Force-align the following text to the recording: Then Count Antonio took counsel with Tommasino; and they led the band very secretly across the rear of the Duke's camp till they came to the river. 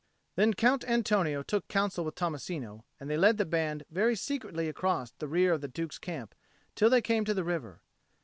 Then 0.35 0.55
Count 0.55 0.83
Antonio 0.85 1.43
took 1.43 1.67
counsel 1.67 2.03
with 2.03 2.15
Tommasino; 2.15 2.85
and 2.99 3.07
they 3.07 3.17
led 3.17 3.37
the 3.37 3.45
band 3.45 3.85
very 3.91 4.15
secretly 4.15 4.67
across 4.67 5.11
the 5.11 5.27
rear 5.27 5.53
of 5.53 5.61
the 5.61 5.67
Duke's 5.67 5.99
camp 5.99 6.33
till 6.73 6.89
they 6.89 7.01
came 7.03 7.23
to 7.23 7.35
the 7.35 7.43
river. 7.43 7.81